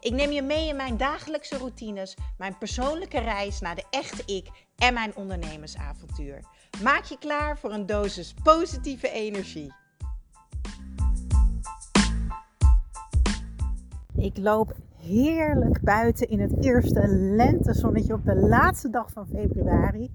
Ik 0.00 0.12
neem 0.12 0.30
je 0.30 0.42
mee 0.42 0.68
in 0.68 0.76
mijn 0.76 0.96
dagelijkse 0.96 1.58
routines, 1.58 2.16
mijn 2.38 2.58
persoonlijke 2.58 3.18
reis 3.18 3.60
naar 3.60 3.74
de 3.74 3.84
echte 3.90 4.34
ik 4.34 4.48
en 4.76 4.94
mijn 4.94 5.16
ondernemersavontuur. 5.16 6.44
Maak 6.82 7.04
je 7.04 7.18
klaar 7.18 7.58
voor 7.58 7.72
een 7.72 7.86
dosis 7.86 8.34
positieve 8.42 9.10
energie. 9.10 9.72
Ik 14.16 14.36
loop 14.36 14.76
heerlijk 14.96 15.80
buiten 15.80 16.28
in 16.28 16.40
het 16.40 16.64
eerste 16.64 17.08
lentezonnetje 17.08 18.14
op 18.14 18.24
de 18.24 18.36
laatste 18.36 18.90
dag 18.90 19.12
van 19.12 19.26
februari. 19.26 20.10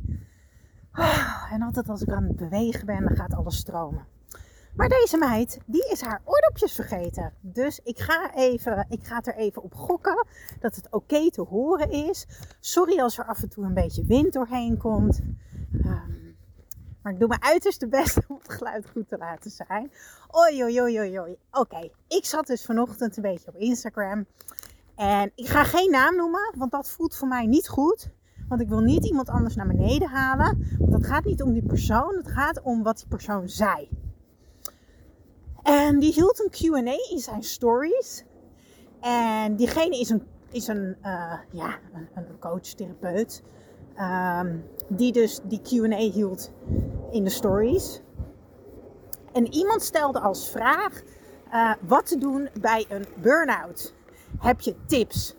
Ah, 0.91 1.51
en 1.51 1.61
altijd 1.61 1.89
als 1.89 2.01
ik 2.01 2.09
aan 2.09 2.23
het 2.23 2.35
bewegen 2.35 2.85
ben, 2.85 3.03
dan 3.03 3.15
gaat 3.15 3.33
alles 3.33 3.57
stromen. 3.57 4.12
Maar 4.75 4.89
deze 4.89 5.17
meid, 5.17 5.59
die 5.65 5.89
is 5.91 6.01
haar 6.01 6.21
oordopjes 6.23 6.73
vergeten. 6.73 7.33
Dus 7.41 7.79
ik 7.83 7.99
ga, 7.99 8.33
even, 8.35 8.85
ik 8.89 9.05
ga 9.05 9.21
er 9.21 9.35
even 9.35 9.63
op 9.63 9.73
gokken 9.73 10.25
dat 10.59 10.75
het 10.75 10.87
oké 10.91 11.29
te 11.29 11.41
horen 11.41 11.91
is. 11.91 12.25
Sorry 12.59 12.99
als 12.99 13.17
er 13.17 13.25
af 13.25 13.41
en 13.41 13.49
toe 13.49 13.65
een 13.65 13.73
beetje 13.73 14.05
wind 14.05 14.33
doorheen 14.33 14.77
komt. 14.77 15.21
Ehm, 15.73 16.11
maar 17.01 17.13
ik 17.13 17.19
doe 17.19 17.27
mijn 17.27 17.43
uiterste 17.43 17.87
best 17.87 18.19
om 18.27 18.37
het 18.41 18.53
geluid 18.53 18.89
goed 18.89 19.07
te 19.07 19.17
laten 19.17 19.51
zijn. 19.51 19.91
Oei, 20.37 20.63
oei, 20.63 20.81
oei, 20.81 20.99
oei, 20.99 21.19
oei. 21.19 21.37
Oké, 21.51 21.89
ik 22.07 22.25
zat 22.25 22.47
dus 22.47 22.65
vanochtend 22.65 23.17
een 23.17 23.23
beetje 23.23 23.47
op 23.47 23.55
Instagram. 23.55 24.25
En 24.95 25.31
ik 25.35 25.47
ga 25.47 25.63
geen 25.63 25.91
naam 25.91 26.15
noemen, 26.15 26.53
want 26.57 26.71
dat 26.71 26.89
voelt 26.89 27.15
voor 27.15 27.27
mij 27.27 27.45
niet 27.45 27.67
goed. 27.67 28.09
Want 28.47 28.61
ik 28.61 28.69
wil 28.69 28.79
niet 28.79 29.05
iemand 29.05 29.29
anders 29.29 29.55
naar 29.55 29.67
beneden 29.67 30.09
halen. 30.09 30.77
Want 30.79 30.93
het 30.93 31.05
gaat 31.05 31.23
niet 31.23 31.41
om 31.41 31.53
die 31.53 31.65
persoon, 31.65 32.15
het 32.15 32.27
gaat 32.27 32.61
om 32.61 32.83
wat 32.83 32.97
die 32.97 33.07
persoon 33.07 33.49
zei. 33.49 33.89
En 35.63 35.99
die 35.99 36.13
hield 36.13 36.39
een 36.39 36.51
QA 36.51 36.97
in 37.09 37.19
zijn 37.19 37.43
stories. 37.43 38.23
En 38.99 39.55
diegene 39.55 39.99
is 39.99 40.09
een, 40.09 40.27
is 40.51 40.67
een, 40.67 40.97
uh, 41.05 41.33
ja, 41.51 41.79
een, 41.93 42.07
een 42.13 42.39
coach, 42.39 42.61
therapeut. 42.61 43.43
Um, 43.99 44.63
die 44.87 45.11
dus 45.11 45.39
die 45.43 45.61
QA 45.61 45.97
hield 45.97 46.51
in 47.11 47.23
de 47.23 47.29
stories. 47.29 48.01
En 49.33 49.53
iemand 49.53 49.81
stelde 49.81 50.19
als 50.19 50.49
vraag 50.49 51.01
uh, 51.53 51.73
wat 51.81 52.05
te 52.05 52.17
doen 52.17 52.49
bij 52.61 52.85
een 52.89 53.05
burn-out. 53.21 53.93
Heb 54.39 54.61
je 54.61 54.75
tips? 54.85 55.35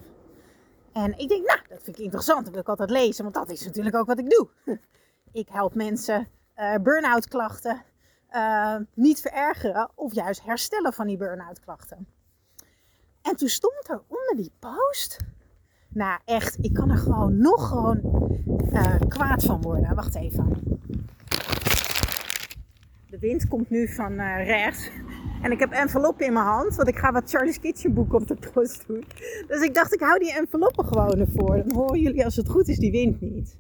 En 0.93 1.19
ik 1.19 1.29
denk, 1.29 1.47
nou, 1.47 1.61
dat 1.69 1.83
vind 1.83 1.99
ik 1.99 2.05
interessant. 2.05 2.45
Dat 2.45 2.53
wil 2.53 2.61
ik 2.61 2.69
altijd 2.69 2.91
lezen, 2.91 3.23
want 3.23 3.35
dat 3.35 3.51
is 3.51 3.65
natuurlijk 3.65 3.97
ook 3.97 4.07
wat 4.07 4.19
ik 4.19 4.31
doe. 4.31 4.49
Ik 5.33 5.49
help 5.49 5.75
mensen 5.75 6.29
uh, 6.57 6.75
burn-out 6.83 7.29
klachten 7.29 7.83
uh, 8.35 8.77
niet 8.95 9.21
verergeren 9.21 9.91
of 9.95 10.15
juist 10.15 10.43
herstellen 10.43 10.93
van 10.93 11.07
die 11.07 11.17
burn-out 11.17 11.61
klachten. 11.61 12.07
En 13.23 13.37
toen 13.37 13.49
stond 13.49 13.89
er 13.89 14.03
onder 14.09 14.37
die 14.37 14.53
post. 14.59 15.17
Nou, 15.89 16.21
echt, 16.25 16.59
ik 16.61 16.73
kan 16.73 16.91
er 16.91 16.99
gewoon 16.99 17.39
nog 17.39 17.69
gewoon 17.69 18.01
uh, 18.73 18.95
kwaad 19.09 19.45
van 19.45 19.63
worden. 19.63 19.95
Wacht 19.95 20.15
even. 20.15 20.63
De 23.07 23.19
wind 23.19 23.49
komt 23.49 23.71
nu 23.71 23.89
van 23.89 24.13
uh, 24.13 24.47
rechts. 24.47 24.91
En 25.43 25.53
ik 25.53 25.59
heb 25.59 25.71
enveloppen 25.73 26.27
in 26.27 26.33
mijn 26.33 26.45
hand, 26.45 26.75
want 26.77 26.89
ik 26.89 26.99
ga 26.99 27.13
wat 27.13 27.31
Charlie's 27.31 27.61
Kitchen 27.61 27.95
boek 27.95 28.13
op 28.13 28.27
de 28.27 28.37
post 28.53 28.87
doen. 28.87 29.05
Dus 29.47 29.63
ik 29.63 29.75
dacht, 29.75 29.95
ik 29.95 30.01
hou 30.01 30.19
die 30.19 30.35
enveloppen 30.35 30.85
gewoon 30.85 31.19
ervoor. 31.19 31.57
Dan 31.57 31.73
horen 31.75 32.01
jullie 32.01 32.25
als 32.25 32.37
het 32.37 32.49
goed 32.49 32.69
is 32.69 32.79
die 32.79 32.91
wind 32.91 33.21
niet. 33.21 33.57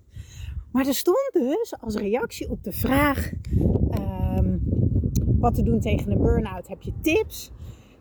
Maar 0.72 0.86
er 0.86 0.94
stond 0.94 1.30
dus 1.32 1.74
als 1.80 1.94
reactie 1.94 2.50
op 2.50 2.64
de 2.64 2.72
vraag: 2.72 3.32
wat 5.44 5.54
te 5.54 5.62
doen 5.62 5.80
tegen 5.80 6.10
een 6.10 6.22
burn-out? 6.22 6.68
Heb 6.68 6.82
je 6.82 7.00
tips? 7.00 7.50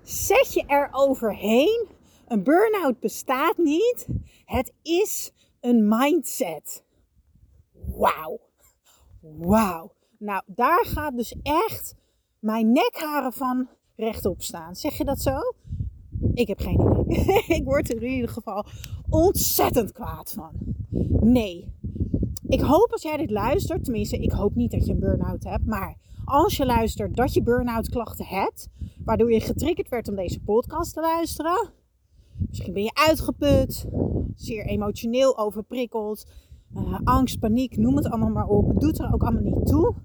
Zet 0.02 0.54
je 0.54 0.64
er 0.68 0.90
overheen? 0.92 1.88
Een 2.28 2.44
burn-out 2.44 3.00
bestaat 3.00 3.58
niet. 3.58 4.08
Het 4.46 4.74
is 4.82 5.32
een 5.60 5.88
mindset. 5.88 6.84
Wauw. 7.96 8.40
Wauw. 9.20 9.94
Nou, 10.18 10.44
daar 10.46 10.86
gaat 10.86 11.16
dus 11.16 11.36
echt 11.42 11.96
mijn 12.40 12.72
nekharen 12.72 13.34
van 13.34 13.70
rechtop 13.96 14.42
staan. 14.42 14.76
Zeg 14.76 14.98
je 14.98 15.04
dat 15.04 15.22
zo? 15.22 15.40
Ik 16.34 16.48
heb 16.48 16.60
geen 16.60 17.06
idee. 17.08 17.44
ik 17.58 17.64
word 17.64 17.90
er 17.90 18.04
in 18.04 18.12
ieder 18.12 18.30
geval 18.30 18.66
ontzettend 19.10 19.92
kwaad 19.92 20.32
van. 20.32 20.52
Nee. 21.22 21.74
Ik 22.48 22.62
hoop 22.62 22.92
als 22.92 23.02
jij 23.02 23.18
dit 23.18 23.32
luistert, 23.32 23.84
tenminste, 23.84 24.18
ik 24.18 24.32
hoop 24.32 24.56
niet 24.56 24.72
dat 24.72 24.86
je 24.86 24.92
een 24.92 25.00
burn-out 25.00 25.44
hebt, 25.44 25.66
maar 25.66 25.98
als 26.34 26.58
je 26.58 26.66
luistert 26.66 27.16
dat 27.16 27.34
je 27.34 27.44
burn-out 27.44 27.90
klachten 27.90 28.26
hebt, 28.26 28.68
waardoor 29.06 29.32
je 29.32 29.40
getriggerd 29.40 29.90
werd 29.90 30.08
om 30.08 30.16
deze 30.16 30.40
podcast 30.40 30.94
te 30.94 31.02
luisteren. 31.02 31.70
Misschien 32.50 32.74
ben 32.74 32.84
je 32.84 32.94
uitgeput, 32.94 33.86
zeer 34.36 34.66
emotioneel 34.66 35.38
overprikkeld, 35.38 36.26
uh, 36.76 37.00
angst, 37.04 37.40
paniek, 37.40 37.78
noem 37.78 37.96
het 37.96 38.10
allemaal 38.10 38.30
maar 38.30 38.48
op. 38.48 38.68
Het 38.68 38.80
doet 38.80 39.00
er 39.00 39.14
ook 39.14 39.24
allemaal 39.24 39.54
niet 39.54 39.66
toe. 39.66 39.96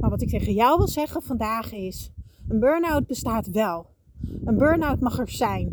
Maar 0.00 0.10
wat 0.10 0.22
ik 0.22 0.28
tegen 0.28 0.52
jou 0.52 0.78
wil 0.78 0.88
zeggen 0.88 1.22
vandaag 1.22 1.72
is: 1.72 2.12
een 2.48 2.58
burn-out 2.58 3.06
bestaat 3.06 3.50
wel. 3.50 3.86
Een 4.44 4.58
burn-out 4.58 5.00
mag 5.00 5.18
er 5.18 5.30
zijn. 5.30 5.70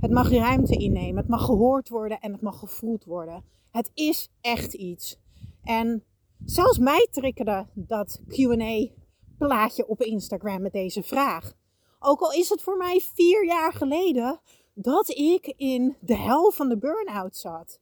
Het 0.00 0.10
mag 0.10 0.30
ruimte 0.30 0.76
innemen, 0.76 1.16
het 1.16 1.28
mag 1.28 1.44
gehoord 1.44 1.88
worden 1.88 2.20
en 2.20 2.32
het 2.32 2.42
mag 2.42 2.58
gevoeld 2.58 3.04
worden. 3.04 3.42
Het 3.70 3.90
is 3.94 4.28
echt 4.40 4.74
iets. 4.74 5.18
En 5.62 6.02
zelfs 6.44 6.78
mij 6.78 7.08
triggerde 7.10 7.66
dat 7.74 8.20
QA 8.28 9.04
plaatje 9.38 9.86
op 9.86 10.02
Instagram 10.02 10.62
met 10.62 10.72
deze 10.72 11.02
vraag. 11.02 11.52
Ook 11.98 12.20
al 12.20 12.32
is 12.32 12.48
het 12.48 12.62
voor 12.62 12.76
mij 12.76 13.00
vier 13.14 13.44
jaar 13.44 13.72
geleden 13.72 14.40
dat 14.74 15.08
ik 15.08 15.54
in 15.56 15.96
de 16.00 16.16
hel 16.16 16.50
van 16.50 16.68
de 16.68 16.78
burn-out 16.78 17.36
zat. 17.36 17.80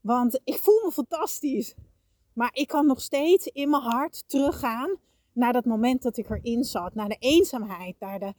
Want 0.00 0.40
ik 0.44 0.58
voel 0.58 0.80
me 0.84 0.92
fantastisch. 0.92 1.74
Maar 2.32 2.50
ik 2.52 2.68
kan 2.68 2.86
nog 2.86 3.00
steeds 3.00 3.46
in 3.46 3.70
mijn 3.70 3.82
hart 3.82 4.28
teruggaan 4.28 4.96
naar 5.32 5.52
dat 5.52 5.64
moment 5.64 6.02
dat 6.02 6.16
ik 6.16 6.30
erin 6.30 6.64
zat. 6.64 6.94
Naar 6.94 7.08
de 7.08 7.16
eenzaamheid, 7.18 7.96
naar 8.00 8.18
de 8.18 8.34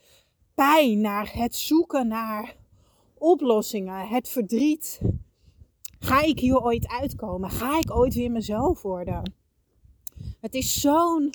pijn, 0.54 1.02
naar 1.02 1.34
het 1.34 1.56
zoeken 1.56 2.08
naar 2.08 2.56
oplossingen, 3.18 4.08
het 4.08 4.30
verdriet. 4.30 5.02
Ga 6.00 6.22
ik 6.22 6.40
hier 6.40 6.62
ooit 6.62 6.88
uitkomen? 6.88 7.50
Ga 7.50 7.80
ik 7.80 7.92
ooit 7.92 8.14
weer 8.14 8.32
mezelf 8.32 8.82
worden? 8.82 9.34
Het 10.40 10.54
is 10.54 10.82
zo'n 10.82 11.34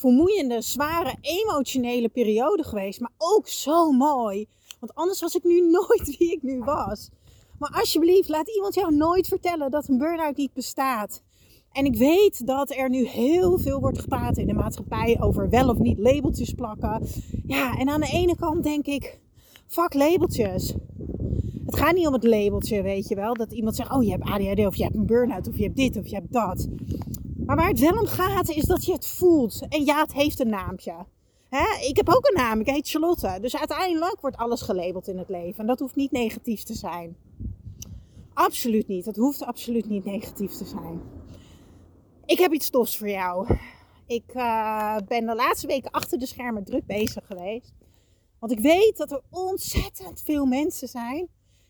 vermoeiende, 0.00 0.60
zware, 0.60 1.14
emotionele 1.20 2.08
periode 2.08 2.64
geweest. 2.64 3.00
Maar 3.00 3.12
ook 3.18 3.48
zo 3.48 3.92
mooi. 3.92 4.46
Want 4.78 4.94
anders 4.94 5.20
was 5.20 5.34
ik 5.34 5.44
nu 5.44 5.60
nooit 5.78 6.16
wie 6.18 6.32
ik 6.32 6.42
nu 6.42 6.58
was. 6.58 7.10
Maar 7.58 7.70
alsjeblieft, 7.70 8.28
laat 8.28 8.54
iemand 8.54 8.74
jou 8.74 8.94
nooit 8.94 9.28
vertellen 9.28 9.70
dat 9.70 9.88
een 9.88 9.98
burn-out 9.98 10.36
niet 10.36 10.52
bestaat. 10.52 11.22
En 11.72 11.84
ik 11.84 11.96
weet 11.96 12.46
dat 12.46 12.70
er 12.70 12.88
nu 12.88 13.06
heel 13.06 13.58
veel 13.58 13.80
wordt 13.80 13.98
gepraat 13.98 14.36
in 14.36 14.46
de 14.46 14.52
maatschappij 14.52 15.16
over 15.20 15.48
wel 15.48 15.68
of 15.68 15.78
niet 15.78 15.98
labeltjes 15.98 16.52
plakken. 16.52 17.06
Ja, 17.46 17.78
en 17.78 17.88
aan 17.88 18.00
de 18.00 18.10
ene 18.12 18.36
kant 18.36 18.64
denk 18.64 18.86
ik, 18.86 19.20
fuck 19.66 19.94
labeltjes. 19.94 20.74
Het 21.66 21.76
gaat 21.76 21.94
niet 21.94 22.06
om 22.06 22.12
het 22.12 22.24
labeltje, 22.24 22.82
weet 22.82 23.08
je 23.08 23.14
wel. 23.14 23.34
Dat 23.34 23.52
iemand 23.52 23.76
zegt, 23.76 23.92
oh 23.92 24.04
je 24.04 24.10
hebt 24.10 24.24
ADHD 24.24 24.66
of 24.66 24.76
je 24.76 24.82
hebt 24.82 24.94
een 24.94 25.06
burn-out 25.06 25.48
of 25.48 25.56
je 25.56 25.62
hebt 25.62 25.76
dit 25.76 25.96
of 25.96 26.06
je 26.06 26.14
hebt 26.14 26.32
dat. 26.32 26.68
Maar 27.50 27.58
waar 27.58 27.68
het 27.68 27.80
wel 27.80 27.98
om 27.98 28.06
gaat 28.06 28.48
is 28.48 28.64
dat 28.64 28.84
je 28.84 28.92
het 28.92 29.06
voelt. 29.06 29.66
En 29.68 29.84
ja, 29.84 30.00
het 30.00 30.12
heeft 30.12 30.40
een 30.40 30.48
naampje. 30.48 30.94
Hè? 31.48 31.86
Ik 31.88 31.96
heb 31.96 32.08
ook 32.08 32.28
een 32.28 32.42
naam, 32.42 32.60
ik 32.60 32.66
heet 32.66 32.88
Charlotte. 32.88 33.38
Dus 33.40 33.56
uiteindelijk 33.56 34.20
wordt 34.20 34.36
alles 34.36 34.60
gelabeld 34.62 35.08
in 35.08 35.18
het 35.18 35.28
leven. 35.28 35.60
En 35.60 35.66
dat 35.66 35.78
hoeft 35.78 35.94
niet 35.94 36.10
negatief 36.10 36.62
te 36.62 36.74
zijn. 36.74 37.16
Absoluut 38.34 38.88
niet. 38.88 39.04
Het 39.04 39.16
hoeft 39.16 39.44
absoluut 39.44 39.88
niet 39.88 40.04
negatief 40.04 40.52
te 40.52 40.64
zijn. 40.64 41.00
Ik 42.24 42.38
heb 42.38 42.52
iets 42.52 42.70
tofs 42.70 42.98
voor 42.98 43.08
jou. 43.08 43.56
Ik 44.06 44.34
uh, 44.34 44.96
ben 45.08 45.26
de 45.26 45.34
laatste 45.34 45.66
weken 45.66 45.90
achter 45.90 46.18
de 46.18 46.26
schermen 46.26 46.64
druk 46.64 46.86
bezig 46.86 47.26
geweest. 47.26 47.72
Want 48.38 48.52
ik 48.52 48.60
weet 48.60 48.96
dat 48.96 49.10
er 49.10 49.22
ontzettend 49.30 50.22
veel 50.22 50.46
mensen 50.46 50.88
zijn 50.88 51.28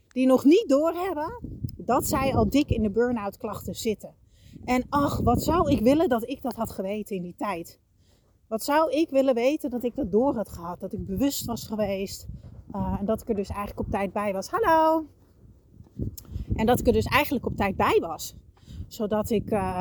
die 0.09 0.27
nog 0.27 0.45
niet 0.45 0.69
doorhebben 0.69 1.41
dat 1.77 2.07
zij 2.07 2.35
al 2.35 2.51
dik 2.51 2.71
in 2.71 2.83
de 2.83 2.91
burn-out 2.91 3.37
klachten 3.37 3.75
zitten. 3.75 4.20
En 4.65 4.87
ach, 4.89 5.21
wat 5.21 5.43
zou 5.43 5.71
ik 5.71 5.81
willen 5.81 6.09
dat 6.09 6.29
ik 6.29 6.43
dat 6.43 6.55
had 6.55 6.71
geweten 6.71 7.17
in 7.17 7.23
die 7.23 7.35
tijd. 7.37 7.81
Wat 8.49 8.65
zou 8.65 8.91
ik 8.91 9.11
willen 9.11 9.35
weten 9.35 9.71
dat 9.71 9.85
ik 9.85 9.95
dat 9.95 10.11
door 10.11 10.35
had 10.35 10.49
gehad. 10.49 10.81
Dat 10.81 10.93
ik 10.93 11.07
bewust 11.07 11.45
was 11.45 11.67
geweest. 11.67 12.27
Uh, 12.75 12.97
en 12.99 13.07
dat 13.07 13.21
ik 13.23 13.29
er 13.29 13.35
dus 13.35 13.49
eigenlijk 13.49 13.81
op 13.81 13.91
tijd 13.91 14.13
bij 14.13 14.33
was. 14.33 14.49
Hallo! 14.49 15.07
En 16.55 16.67
dat 16.67 16.81
ik 16.81 16.87
er 16.87 16.93
dus 16.93 17.05
eigenlijk 17.05 17.47
op 17.47 17.57
tijd 17.57 17.77
bij 17.77 17.99
was. 18.01 18.35
Zodat 18.89 19.31
ik 19.31 19.51
uh, 19.51 19.81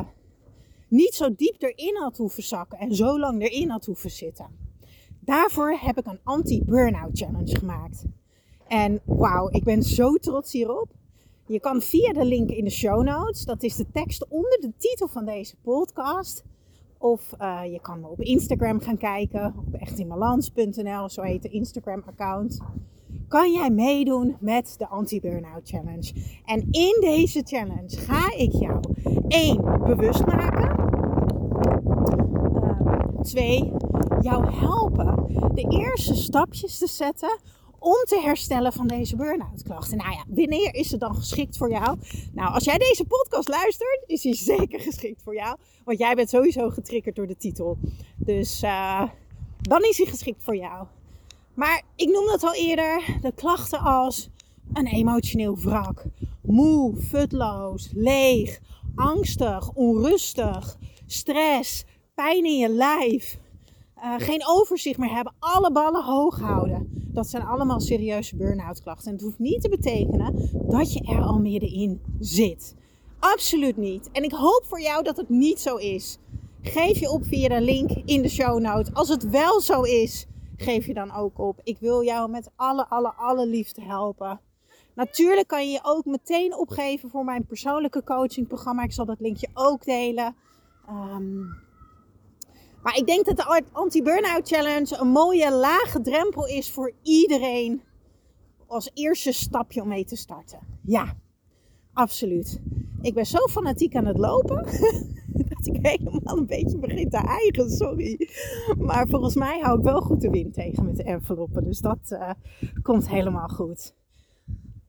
niet 0.87 1.13
zo 1.13 1.35
diep 1.35 1.61
erin 1.61 1.97
had 1.97 2.17
hoeven 2.17 2.43
zakken 2.43 2.79
en 2.79 2.95
zo 2.95 3.19
lang 3.19 3.41
erin 3.41 3.69
had 3.69 3.85
hoeven 3.85 4.11
zitten. 4.11 4.47
Daarvoor 5.19 5.71
heb 5.71 5.97
ik 5.97 6.05
een 6.05 6.19
anti-burnout 6.23 7.17
challenge 7.17 7.57
gemaakt. 7.57 8.05
En 8.67 9.01
wauw, 9.05 9.49
ik 9.49 9.63
ben 9.63 9.83
zo 9.83 10.15
trots 10.15 10.51
hierop. 10.51 10.89
Je 11.49 11.59
kan 11.59 11.81
via 11.81 12.13
de 12.13 12.25
link 12.25 12.49
in 12.49 12.63
de 12.63 12.69
show 12.69 13.03
notes, 13.03 13.45
dat 13.45 13.63
is 13.63 13.75
de 13.75 13.85
tekst 13.91 14.25
onder 14.27 14.59
de 14.59 14.71
titel 14.77 15.07
van 15.07 15.25
deze 15.25 15.55
podcast. 15.61 16.43
Of 16.97 17.33
uh, 17.41 17.61
je 17.71 17.79
kan 17.81 17.99
me 17.99 18.07
op 18.07 18.21
Instagram 18.21 18.79
gaan 18.79 18.97
kijken, 18.97 19.53
op 19.57 19.73
echtinbalans.nl, 19.73 21.09
zo 21.09 21.21
heet 21.21 21.41
de 21.41 21.49
Instagram-account. 21.49 22.59
Kan 23.27 23.51
jij 23.51 23.69
meedoen 23.69 24.37
met 24.39 24.75
de 24.77 24.87
Anti-Burnout 24.87 25.69
Challenge? 25.69 26.13
En 26.45 26.67
in 26.71 26.97
deze 26.99 27.41
challenge 27.43 27.97
ga 27.97 28.33
ik 28.35 28.51
jou 28.51 28.79
één 29.27 29.61
bewust 29.85 30.25
maken. 30.25 30.77
Uh, 33.33 33.61
jou 34.21 34.53
helpen 34.53 35.25
de 35.53 35.67
eerste 35.69 36.15
stapjes 36.15 36.77
te 36.77 36.87
zetten 36.87 37.39
om 37.79 38.03
te 38.05 38.21
herstellen 38.23 38.73
van 38.73 38.87
deze 38.87 39.15
burn-out 39.15 39.63
klachten. 39.63 39.97
Nou 39.97 40.11
ja, 40.11 40.23
wanneer 40.27 40.75
is 40.75 40.91
het 40.91 40.99
dan 40.99 41.15
geschikt 41.15 41.57
voor 41.57 41.69
jou? 41.71 41.97
Nou, 42.33 42.53
als 42.53 42.63
jij 42.63 42.77
deze 42.77 43.05
podcast 43.05 43.47
luistert, 43.47 44.03
is 44.05 44.23
hij 44.23 44.35
zeker 44.35 44.79
geschikt 44.79 45.23
voor 45.23 45.35
jou. 45.35 45.57
Want 45.85 45.97
jij 45.97 46.15
bent 46.15 46.29
sowieso 46.29 46.69
getriggerd 46.69 47.15
door 47.15 47.27
de 47.27 47.37
titel. 47.37 47.77
Dus 48.17 48.63
uh, 48.63 49.03
dan 49.61 49.83
is 49.83 49.97
hij 49.97 50.05
geschikt 50.05 50.43
voor 50.43 50.55
jou. 50.55 50.87
Maar 51.53 51.83
ik 51.95 52.09
noemde 52.09 52.31
het 52.31 52.43
al 52.43 52.53
eerder, 52.53 53.17
de 53.21 53.31
klachten 53.35 53.79
als 53.79 54.29
een 54.73 54.87
emotioneel 54.87 55.57
wrak, 55.57 56.03
moe, 56.41 56.95
futloos, 56.95 57.89
leeg, 57.93 58.59
angstig, 58.95 59.71
onrustig, 59.73 60.77
stress, 61.05 61.85
pijn 62.15 62.45
in 62.45 62.57
je 62.57 62.69
lijf, 62.69 63.39
uh, 64.03 64.13
geen 64.17 64.47
overzicht 64.47 64.97
meer 64.97 65.15
hebben, 65.15 65.33
alle 65.39 65.71
ballen 65.71 66.03
hoog 66.03 66.39
houden. 66.39 66.87
Dat 67.13 67.27
zijn 67.27 67.43
allemaal 67.43 67.79
serieuze 67.79 68.35
burn-out 68.35 68.81
klachten. 68.81 69.07
En 69.07 69.13
het 69.13 69.21
hoeft 69.21 69.39
niet 69.39 69.61
te 69.61 69.69
betekenen 69.69 70.49
dat 70.67 70.93
je 70.93 71.01
er 71.01 71.21
al 71.21 71.39
middenin 71.39 72.01
zit. 72.19 72.75
Absoluut 73.19 73.77
niet. 73.77 74.09
En 74.11 74.23
ik 74.23 74.31
hoop 74.31 74.63
voor 74.65 74.81
jou 74.81 75.03
dat 75.03 75.17
het 75.17 75.29
niet 75.29 75.59
zo 75.59 75.75
is. 75.75 76.17
Geef 76.61 76.99
je 76.99 77.09
op 77.09 77.25
via 77.25 77.47
de 77.47 77.61
link 77.61 77.89
in 78.05 78.21
de 78.21 78.29
show 78.29 78.59
notes. 78.59 78.93
Als 78.93 79.09
het 79.09 79.29
wel 79.29 79.61
zo 79.61 79.81
is, 79.81 80.25
geef 80.57 80.85
je 80.85 80.93
dan 80.93 81.13
ook 81.13 81.39
op. 81.39 81.61
Ik 81.63 81.77
wil 81.79 82.03
jou 82.03 82.29
met 82.29 82.51
alle, 82.55 82.87
alle, 82.87 83.13
alle 83.13 83.47
liefde 83.47 83.81
helpen. 83.81 84.39
Natuurlijk 84.95 85.47
kan 85.47 85.65
je 85.65 85.71
je 85.71 85.79
ook 85.83 86.05
meteen 86.05 86.55
opgeven 86.55 87.09
voor 87.09 87.25
mijn 87.25 87.45
persoonlijke 87.45 88.03
coachingprogramma. 88.03 88.83
Ik 88.83 88.91
zal 88.91 89.05
dat 89.05 89.19
linkje 89.19 89.47
ook 89.53 89.85
delen. 89.85 90.35
Um, 90.89 91.67
maar 92.83 92.97
ik 92.97 93.05
denk 93.05 93.25
dat 93.25 93.37
de 93.37 93.63
Anti-Burnout 93.71 94.47
Challenge 94.47 94.97
een 94.99 95.07
mooie 95.07 95.51
lage 95.51 96.01
drempel 96.01 96.47
is 96.47 96.71
voor 96.71 96.93
iedereen 97.03 97.81
als 98.67 98.91
eerste 98.93 99.31
stapje 99.31 99.81
om 99.81 99.87
mee 99.87 100.05
te 100.05 100.15
starten. 100.15 100.59
Ja, 100.81 101.17
absoluut. 101.93 102.61
Ik 103.01 103.13
ben 103.13 103.25
zo 103.25 103.47
fanatiek 103.47 103.95
aan 103.95 104.05
het 104.05 104.17
lopen 104.17 104.65
dat 105.49 105.67
ik 105.67 105.77
helemaal 105.81 106.37
een 106.37 106.45
beetje 106.45 106.77
begin 106.77 107.09
te 107.09 107.17
eigen, 107.17 107.69
sorry. 107.69 108.29
Maar 108.77 109.07
volgens 109.07 109.35
mij 109.35 109.59
hou 109.59 109.77
ik 109.77 109.83
wel 109.83 110.01
goed 110.01 110.21
de 110.21 110.29
wind 110.29 110.53
tegen 110.53 110.85
met 110.85 110.95
de 110.95 111.03
enveloppen, 111.03 111.63
dus 111.63 111.79
dat 111.79 111.99
uh, 112.09 112.31
komt 112.81 113.09
helemaal 113.09 113.47
goed. 113.47 113.93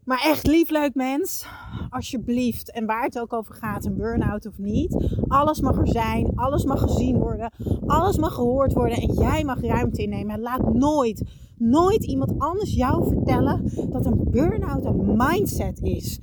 Maar 0.05 0.21
echt 0.25 0.47
lief, 0.47 0.71
leuk 0.71 0.95
mens. 0.95 1.47
Alsjeblieft. 1.91 2.73
En 2.73 2.87
waar 2.87 3.03
het 3.03 3.19
ook 3.19 3.33
over 3.33 3.55
gaat, 3.55 3.85
een 3.85 3.97
burn-out 3.97 4.47
of 4.47 4.59
niet. 4.59 5.19
Alles 5.29 5.61
mag 5.61 5.79
er 5.79 5.89
zijn. 5.89 6.33
Alles 6.35 6.65
mag 6.65 6.81
gezien 6.81 7.19
worden. 7.19 7.53
Alles 7.87 8.17
mag 8.17 8.35
gehoord 8.35 8.73
worden. 8.73 8.99
En 8.99 9.15
jij 9.15 9.45
mag 9.45 9.61
ruimte 9.61 10.03
innemen. 10.03 10.35
En 10.35 10.41
laat 10.41 10.75
nooit, 10.75 11.23
nooit 11.57 12.05
iemand 12.05 12.39
anders 12.39 12.75
jou 12.75 13.09
vertellen 13.09 13.73
dat 13.91 14.07
een 14.07 14.31
burn-out 14.31 14.85
een 14.85 15.17
mindset 15.17 15.81
is. 15.83 16.19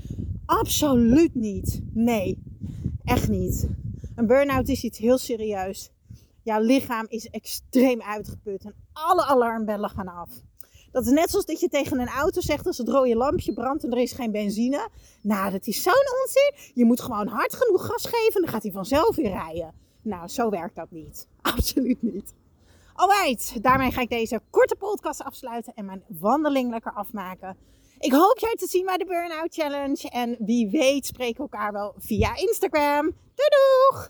Absoluut 0.46 1.36
niet. 1.36 1.82
Nee, 1.94 2.44
echt 3.04 3.30
niet. 3.30 3.70
Een 4.16 4.28
burn-out 4.28 4.68
is 4.68 4.84
iets 4.84 4.98
heel 4.98 5.18
serieus. 5.18 5.92
Jouw 6.42 6.62
lichaam 6.62 7.06
is 7.10 7.30
extreem 7.30 8.02
uitgeput 8.02 8.66
en 8.66 8.74
alle 8.94 9.26
alarmbellen 9.26 9.90
gaan 9.90 10.08
af. 10.08 10.30
Dat 10.92 11.06
is 11.06 11.12
net 11.12 11.30
zoals 11.30 11.46
dat 11.46 11.60
je 11.60 11.68
tegen 11.68 12.00
een 12.00 12.08
auto 12.08 12.42
zegt 12.42 12.68
als 12.68 12.78
het 12.78 12.90
rode 12.90 13.16
lampje 13.16 13.54
brandt 13.54 13.84
en 13.84 13.92
er 13.92 13.98
is 13.98 14.12
geen 14.12 14.32
benzine. 14.32 14.90
Nou, 15.22 15.52
dat 15.52 15.68
is 15.68 15.84
zo'n 15.84 15.94
onzin. 16.24 16.72
Je 16.74 16.86
moet 16.86 17.02
gewoon 17.02 17.28
hard 17.28 17.54
genoeg 17.54 17.86
gas 17.86 18.06
geven 18.06 18.36
en 18.36 18.42
dan 18.42 18.52
gaat 18.52 18.64
hij 18.64 18.72
vanzelf 18.72 19.16
weer 19.16 19.32
rijden. 19.32 19.74
Nou, 20.02 20.28
zo 20.28 20.50
werkt 20.50 20.76
dat 20.76 20.92
niet. 20.92 21.28
Absoluut 21.42 22.02
niet. 22.02 22.34
Alright, 22.94 23.64
daarmee 23.64 23.92
ga 23.92 24.02
ik 24.02 24.10
deze 24.10 24.42
korte 24.50 24.76
podcast 24.76 25.24
afsluiten 25.24 25.74
en 25.76 25.86
mijn 25.86 26.04
wandeling 26.08 26.70
lekker 26.70 26.94
afmaken. 26.94 27.58
Ik 28.00 28.12
hoop 28.12 28.40
jij 28.40 28.54
te 28.56 28.68
zien 28.68 28.86
bij 28.86 28.98
de 28.98 29.06
Burnout 29.06 29.54
Challenge. 29.54 30.10
En 30.10 30.36
wie 30.40 30.70
weet 30.70 31.06
spreken 31.06 31.40
elkaar 31.40 31.72
wel 31.72 31.94
via 31.98 32.36
Instagram. 32.36 33.04
Doei 33.36 33.50
doeg! 33.50 34.06